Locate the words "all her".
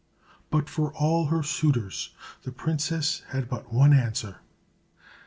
0.95-1.43